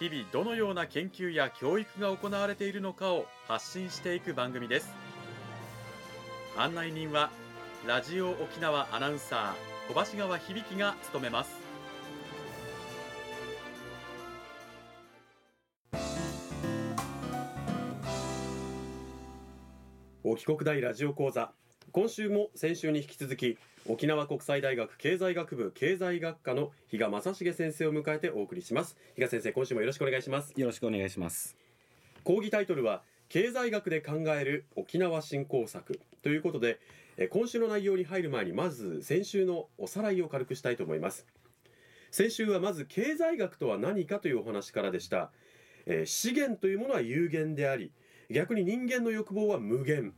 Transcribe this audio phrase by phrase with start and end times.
[0.00, 4.94] 日々どのような研究や教育が行われているのかを発信していく番組です。
[6.56, 7.28] 案内人は
[7.86, 11.54] ラジオ沖縄アナウンサー小橋川響が務めます。
[20.24, 21.52] 沖国大ラジオ講座。
[21.92, 28.96] 今週も先週に引き続き沖縄国際大学経済学部経済学科の比嘉正成先生を迎えてお送りします。
[29.16, 30.52] 比嘉先生今週もよろしくお願いします。
[30.56, 31.56] よろしくお願いします。
[32.22, 35.98] 講義タイトルは経済学で考える沖縄振興策。
[36.22, 36.78] ということで
[37.16, 41.26] え今週の内容に入る前にまず先週のおさらいを軽くしたいと思います。
[42.10, 45.30] 先週はまず経済学とは何かというお話からでした、
[45.86, 47.92] えー資源というものは有限であり
[48.30, 50.12] 逆に人間の欲望は無限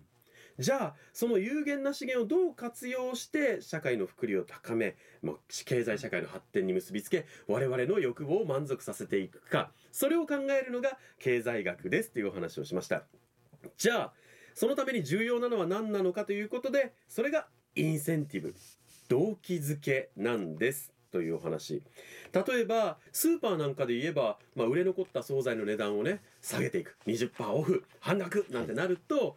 [0.62, 9.72] じゃあその有限な資源をどう活用して社会の福利を高め、まあ、経済社会の発展に結びつけ我々の欲望を満足させていくか。
[9.90, 13.02] それを考えるのが経済学ですというお話をしました。
[13.76, 14.12] じゃあ
[14.54, 18.54] そのために重要なのは何なのかということでそれがインセンティブ
[19.08, 20.92] 動機づけなんです。
[21.10, 21.82] というお話。
[22.32, 26.96] 例えばスーパーなんかで言えば、まあ、売れ残った惣菜の値段をね下げていく。
[27.06, 29.36] 20%オフ半額なんてなると、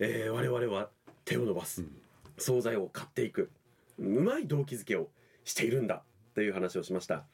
[0.00, 0.90] えー我々は
[1.24, 1.82] 手を伸ばす。
[1.82, 1.90] うん。
[2.36, 3.50] 惣菜を買っていく。
[3.98, 5.08] うまい動機づけを
[5.44, 6.02] しているんだ。
[6.34, 7.26] という話をしました。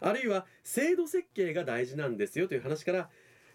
[0.00, 2.48] あるいは制度設計が大事なんですよ。
[2.48, 3.08] という話から、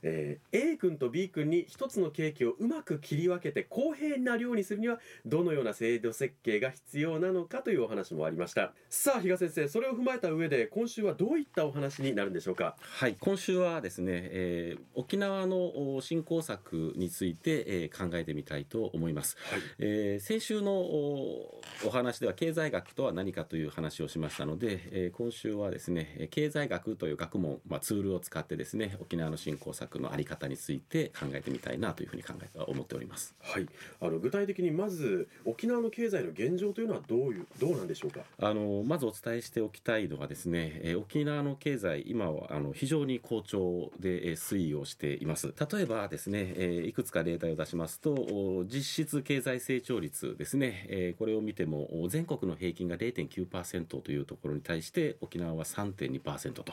[0.04, 8.74] えー A 君と B 君に一つのケーキをうまく切り分けて公平な量にするにはどのような制度設計が必要なのかというお話もありました。
[8.90, 12.76] さあ比嘉先生それを踏まえた上で今週はどういったお話になるんでしょうか？
[12.80, 19.60] はい今週はですね、えー沖縄のお振興策について、えー考えてみたいと思います、はい。
[19.80, 33.36] えー先週のおお話では経済学とは何かという話をしましたので、えー今週はですねえー経済学という学問、まあ、ツールを使ってですね沖縄の振興策のあり方について考えてみたいなというふうに考えて思っております。
[33.42, 33.68] はい。
[34.02, 38.22] あの具体的にまず沖縄の経済の現状というのはどういうどうなんでしょうか？
[38.40, 45.54] あのまずお伝えしておきたいのはですね、えー沖縄の経済今はあの非常に好調で、えー推移をしています。
[45.72, 56.66] 例えばですね、えーいくつか例題を出しますとお実質経済成長率ですね、えーこれを見てもお全国の平均が0.9%というところに対して沖縄は3.2%と。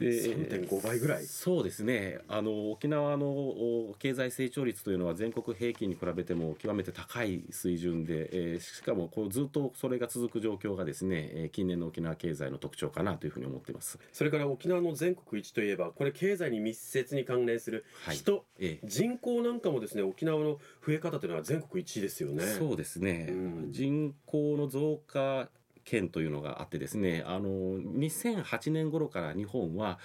[0.00, 1.24] で3.5倍ぐらい。
[1.24, 13.98] そうですねあの沖縄のお経済成長率というのは全国平均に比べても極めて高い水準で、えーしかもこうずっとそれが続く状況がですね、えー近年の沖縄経済の特徴かなというふうに思っています。
[14.12, 18.16] それから沖縄の全国一といえばこれ経済に密接に関連するはい。
[18.16, 22.44] 人、え人口なんかもですね沖縄の増え方というのは全国一位ですよね。
[22.44, 23.32] ーそうですね、う
[23.68, 23.72] ん。
[23.72, 25.48] 人口の増加
[25.86, 27.48] 県というのがあってですねあの
[27.78, 29.98] 2008年頃から日本は、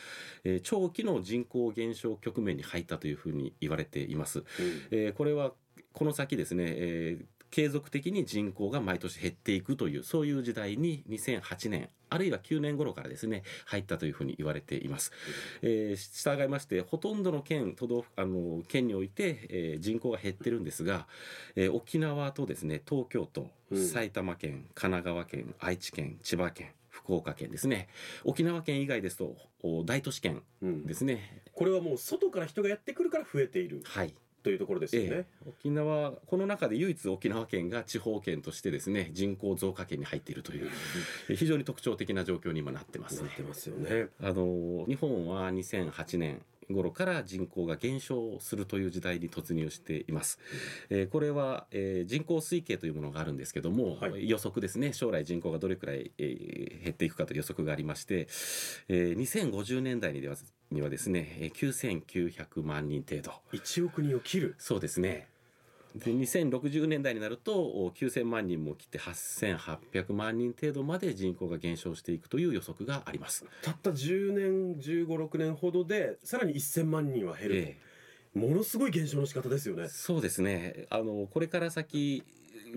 [0.45, 4.39] えー長期の人口減少局面に入ったというふうに言われています。
[4.39, 4.45] うん
[4.91, 5.51] えーこれは
[5.93, 15.11] この先ですね、えー継続的に人口が毎年減っていくというそういう時代に2008年あるいは9年頃からですね入ったというふうに言われています。
[15.61, 21.07] えー従いましてほとんどの県都道府あの県において、えー人口が減ってるんですが、
[21.55, 23.87] えー沖縄とですね東京都うん。
[23.87, 27.87] 埼玉県神奈川県愛知県千葉県福岡県ですね。
[28.25, 33.81] 沖縄県以外ですとお大都市圏うんですね、これはもう外から人がやってくるから増えている。
[33.85, 34.13] はい
[34.43, 35.49] というところですよね、ええ。
[35.49, 40.69] 沖縄この中で唯一沖縄県が地方県としてですね人口増加県に入っているという
[41.29, 43.21] え非常に特徴的な状況に今なってます。
[43.21, 44.07] ねなってますよね。
[44.21, 46.41] あの日本は2008年
[46.73, 50.39] 頃から人口が減少するという時代に突入しています、
[50.89, 54.29] えーこれは、えー人口推計というものがあるんですけども、はい。
[54.29, 54.93] 予測ですね。
[54.93, 58.27] 将来人口がどれくらい、えー減っていくかという予測がありまして、
[58.87, 60.35] えー2050年代にでは
[60.71, 63.31] にはですねえー9900万人程度。
[63.53, 64.55] 1億人を切る。
[64.57, 65.27] そうですね。
[65.95, 73.45] で2060年代になるとお9000万人も切って8800万人程度まで人口が減少していくという予測があります。
[73.61, 77.77] たった10年1 5 6年ほどでさらに1000万人は減る、え
[78.33, 79.83] ものすごい減少の仕方ですよね。
[79.83, 80.87] えそうですね。
[80.89, 82.23] あのこれから先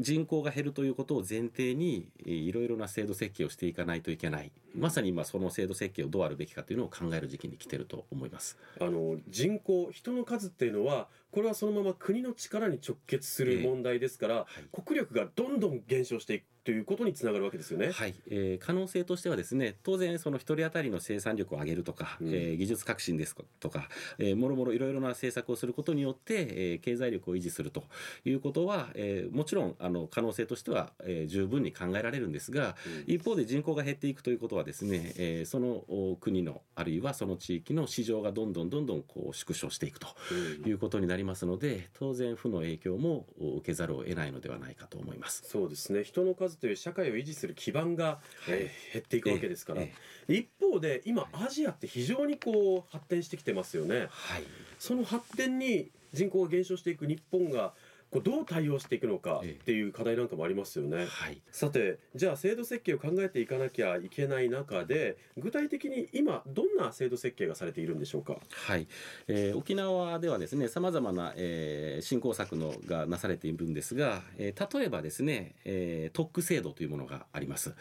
[0.01, 8.59] 人口が減るということを前提にえーいろいろな制度設計をしていかないといけない、まさに今その制度設計をどうあるべきかというのを考える時期に来てると思います。
[8.81, 14.83] あの人口人の数っていうのはこれはそのまま国の力に直結する問題ですから、はい。
[14.85, 17.91] 国力がどんどん減少していくということにつながるわけですよね。
[17.91, 22.29] はい、えー可能性としてはですね当然その一人当たりの生産力を上げるとか、うん。
[22.29, 23.89] えー技術革新ですとか、
[24.19, 27.85] えーもろもろいろいろな政策をすることによって、えー経済力を維持すると
[28.25, 33.13] いうことは、えーもちろんあの可能性としては、えー十分に考えられるんですがうん。
[33.15, 40.69] 一方で人口が減っていくということはですね、えーそのお国のあるいはその地域の市場がどんどんどんどんこう縮小していくとうん。
[40.69, 45.45] いうことになりますので当然負の影響もお受けざるを得ないのではないかと思います。
[45.47, 46.03] そうですね。
[46.05, 49.93] 人の数という社会を維持する基盤が、えー減っていくわけですから、え
[50.29, 50.35] え。
[50.35, 54.07] 一方で今アジアって非常にこう発展してきてますよね。
[54.11, 54.45] はい。
[54.79, 57.75] その発展に人口が減少していく日本が
[58.15, 61.07] こうどう対応していくのかええっていう課題なんかもありますよね。
[61.09, 68.37] はいさてじゃあ制度設計を考えていかなきゃいけない中で具体的に今どんな制度設計がされているんでしょうか？
[68.51, 68.87] はい、
[69.27, 77.71] えー沖縄ではですねさまざまな、えー振興策のがなされているんですが、えー例えばですね、えー特区制度というものがあります。
[77.71, 77.75] は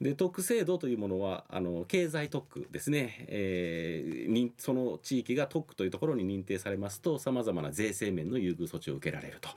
[0.00, 0.04] い。
[0.04, 9.50] で特区制度というものはあの経済特区ですね、えーにその地域が特区というところに認定されますとさまざまな税制面の優遇措置を受けられると。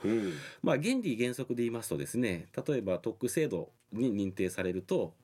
[0.62, 5.14] まあ、原理原則で言いますとですね例えば特区制度に認定されると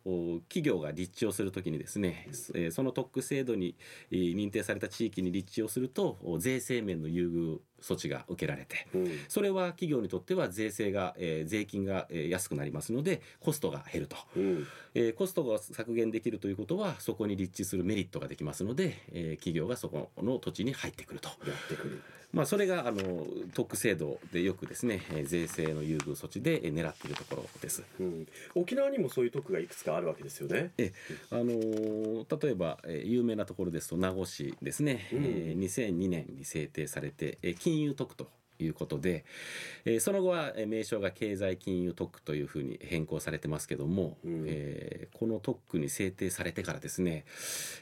[0.48, 3.76] 企業が立地をするときにですね、えその特区制度に
[4.10, 9.10] 認定された地域に立地をすると税制面の優遇措置が受けられてうん。
[9.28, 14.66] それは企業にとっては税制が、えー税金が、えー安くなりますのでコストが減ると、うん。
[14.94, 21.28] えーコストが削減できるということはそこに立地するメリットができますので、えー企業がそこの土地に入ってくると。
[21.28, 22.02] やってくる。
[22.32, 23.24] まあ、それがあの
[23.54, 27.84] 特区制度でよくですねえー税制の優遇措置でえー狙っているところです。
[28.00, 28.26] うん。
[28.54, 30.72] 沖縄にもそういう特区がいくつかあるわけですよね。
[31.30, 38.28] あのー例えば、えー有名なところですと名護市ですね、うんえー2002年に制定されて、えー金融特区と
[38.60, 39.24] いうことで、
[39.84, 44.44] えーその後はえー名称が経済金融特区というふうに変更されてますけども、うん。
[44.46, 47.24] えーこの特区に制定されてからですね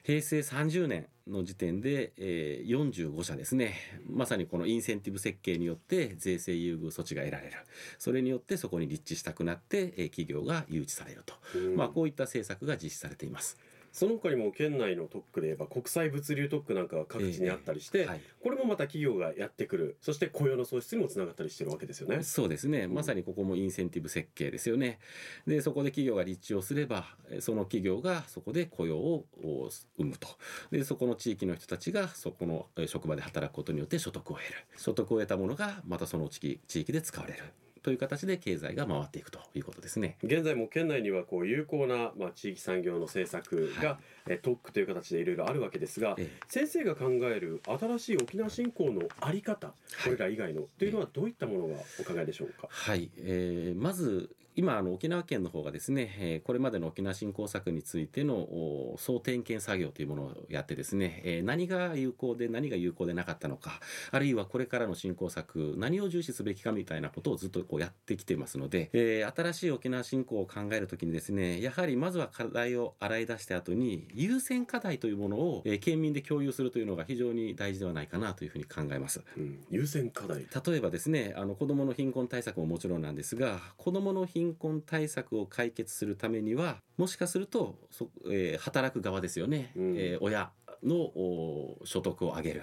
[0.05, 3.75] 平成30年の時点で、えー45社ですね。
[4.09, 7.53] まさにこのインセンティブ設計によって税制優遇措置が得られる。
[7.99, 11.77] それによってそこに立地したくなって、えー企業が誘致されると、うん。
[11.77, 13.59] まあ、こういった政策が実施されています。
[13.95, 22.23] その他にも県内の特区で言えば国際物流特区なんかが各地にあったりして、はいこれもまた企業がやってくるそして雇用の創出にもつながったりしてるわけですよね。
[22.23, 24.99] そうですね、まさにここもインセンティブ設計ですよね。
[25.47, 30.29] で、そこで企業が立地をすれば、えその企業がそこで雇用をお生むと。
[30.71, 34.55] で、そこの地域の人たちがそこのえ職場で働くことによって所得を得る。
[34.77, 37.64] 所得を得たものがまたその地域地域で使われる。
[37.85, 40.17] という形で経済が回っていくということですね。
[40.25, 52.69] 現在も県内にはこう有効な、まあ、地域産業の政策が、はえ特区という形でいろいろあるわけですが、え先生が考える新しい沖縄振興のあり方、これら以外のというのはどういったものがお考えでしょうか？
[52.71, 63.81] はい、えーまず今あの沖縄県の方がですね、えーこれまでの沖縄振興策についてのお総点検作業というものをやってですね、えー何が有効で何が有効でなかったのか
[64.11, 79.23] あるいはこれからの振興策何を重視すべきかみたいなことをずっとこうやってきてますので、えー新しい沖縄振興を考えるときにですねやはりまずは課題を洗い出した後に優先課題というものを、えー県民で共有するというのが非常に大事ではないかなというふうに考えます。
[79.37, 80.47] うん、優先課題。
[80.67, 89.97] 例えばですねあの子どもの貧困対策ももちろんなんですが子どもの貧困対策を解決するためにはもしかするとそ、えー働く側ですよね、うん。
[89.97, 90.51] えー親
[90.83, 92.63] のお所得を上げる。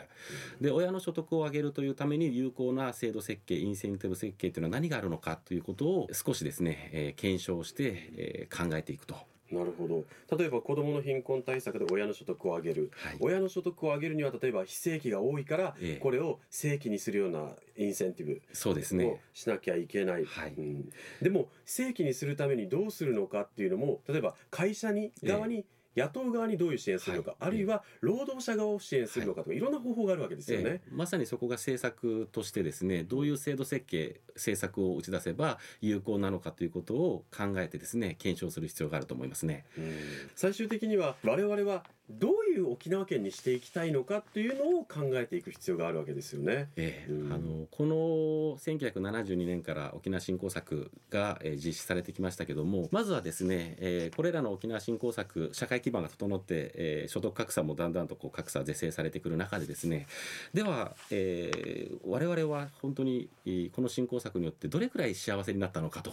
[0.59, 9.30] で親の所得を上げるというために有効な制度設計インセンティブ設計というのは何があるのかということを少しですね、えー検証して、えー考えていくと。
[9.51, 10.05] なるほど。
[10.38, 12.91] 例えば子どもの貧困対策で親の所得を上げる。
[12.96, 13.17] はい。
[13.20, 15.98] 親の所得を上げるには例えば非正規が多いから、ええ。
[15.98, 20.53] これを正規にするようなインセンティブそうですをねしなきゃいけない、はい。
[20.58, 20.89] うん。
[21.22, 25.27] でも正規にするためにどうするのかっていうのも例えば会社にええ。
[25.27, 27.39] 側に、雇う側にどういう支援するのか、はい。
[27.41, 30.69] あるいは労働者側を支援するのかとか、い、ろんな方法があるわけですよね。
[30.69, 30.89] ええ。
[30.91, 39.65] まさにそこが政策としてですねどういう制度設計政策を打ち出せば有効なのかということを考えてですね検証する必要があると思いますね。
[39.77, 39.93] うん。
[40.36, 46.70] 最終的には我々はどういう沖縄県にしていきたいのかっていうのを考えていく必要があるわけですよね。
[46.75, 60.08] ええうんあのこの1972年から沖縄振興策が、えー実施されてきましたけどもまずはですね、えーこれらの沖縄振興策社会基盤が整って、えー所得格差もだんだんとこう格差是正されてくる中でですね
[60.53, 66.12] では、えー我々は本当にえーこの振興策によってどれくらい幸せになったのかと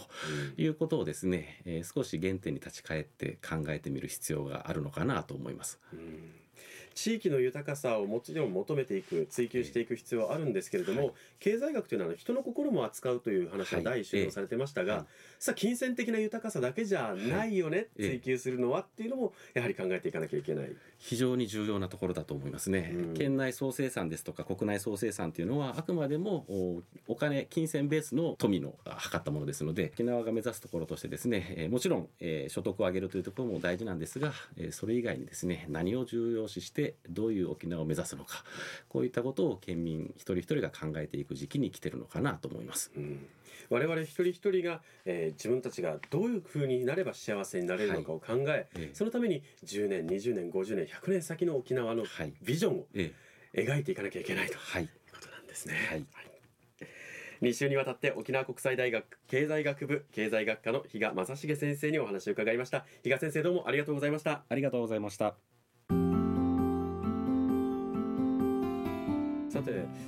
[0.57, 5.79] いうことをですね、えー少し原点に立ち返って考えてみる必要があるのかなと思います。
[5.93, 6.28] うん
[6.95, 11.13] 地域の豊かさをもちろん求めていく追求していく必要はあるんですけれども、はい。
[11.39, 13.83] 経済学というのは人の心も扱うという話がはい。
[13.85, 15.05] 第一週されてましたが、はい
[15.39, 20.69] さあ金銭的な豊かさだけじゃないよね、ええ追求するのはっていうのもやはり考えていかなきゃいけない。
[20.97, 23.13] 非常に重要なところだと思いますね、うん。
[23.13, 36.78] 県内総生産ですとか国内総生産というのはあくまでもおお金金銭ベースの富のあ測ったものですので沖縄が目指すところとしてですね、えーもちろん、えー所得を上げるというところも大事なんですが、えーそれ以外にですね何を重要視して
[37.09, 38.43] どういう沖縄を目指すのか
[38.87, 42.91] こういったことを県民一人一人が考えていく時期に来てるのかなと思います。
[42.95, 43.27] うん。
[43.69, 52.33] 我々一人一人が、えー自分たちがどういう風になれば幸せになれるのかを考え、えそのために10年20年50年100年先の沖縄のはい。
[52.41, 53.13] ビジョンをえ
[53.53, 55.75] 描いていかなきゃいけないというはいことなんですね。
[55.89, 56.05] はい。
[57.41, 62.85] 2週にわたって沖縄国際大学経済学部経済学科の比嘉正成先生にお話を伺いました。
[63.03, 64.43] 比嘉先生どうもありがとうございました。
[64.49, 65.58] ありがとうございました。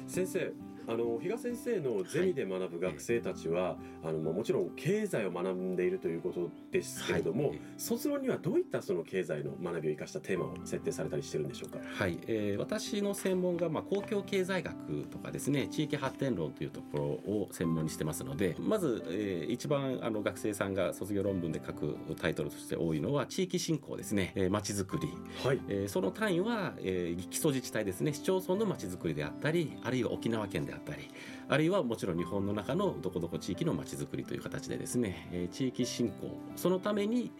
[0.07, 0.51] 先生
[0.87, 7.61] あの比嘉先生のゼミで学ぶ学生たちは、あのまあもちろん経済を学んでいるということですけれども、はい。
[7.77, 11.79] 卒論にはどういったその経済の学びを生かしたテーマを設定されたりしてるんでしょうか？
[11.83, 25.07] はい、えー私の専門が、まあ、公共経済学とかですね地域発展論というところを専門にしてますのでまず、えー一番あの学生さんが卒業論文で書くタイトルとして多いのは地域振興ですね、えー、町づくり、
[25.43, 25.61] はい。
[25.67, 28.13] えーその単位は、えー基礎自治体ですね。
[28.13, 31.09] 市町村の町づくりであったりあるいは沖縄県であったり
[31.49, 37.31] あるいはもちろん日本の中のどこどこ地域の町づくりという形でですね、えー地域振興そのために、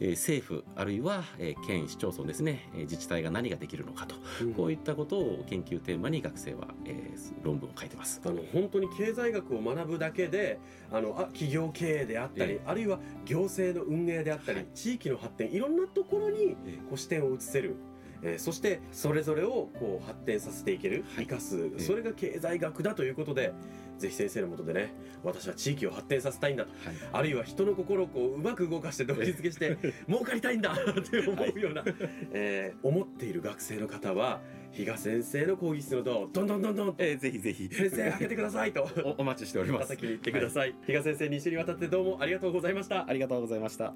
[0.00, 4.14] えー政府あるいは、えー県市町村ですね、えー自治体が何ができるのかと
[4.56, 8.20] こういったことを研究テーマに学生は、えー論文を書いてます。
[8.24, 10.58] あの本当に経済学を学ぶだけで
[10.90, 14.66] あのあ企業経営であったり、えあるいは行政の運営であったり、はい。
[14.74, 16.78] 地域の発展いろんなところにえ。
[16.88, 17.76] こう視点を移せる、
[18.22, 21.26] えーそしてそれぞれをこう発展させていける、はい。
[21.26, 23.52] 生かすえそれが経済学だということで、
[23.98, 26.70] ぜひ先生のもとでね私は地域を発展させたいんだと。
[26.70, 26.96] はい。
[27.12, 29.76] あるいは人の心をこううまく動かして動機付けして
[30.08, 31.84] 儲かりたいんだ って思うような、
[32.32, 34.40] えー思っている学生の方は
[34.72, 37.68] 比嘉先生の講義室のドアをどんどんどんどんとえーぜひぜひ。
[37.68, 39.88] 先生開けてくださいと おお待ちしております。
[39.88, 43.08] 叩きに行ってください、比嘉先生2週にわたってどうもありがとうございました。
[43.08, 43.94] ありがとうございました。